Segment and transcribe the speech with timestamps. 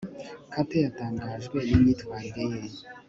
[0.53, 2.59] kate yatangajwe n'imyitwarire ye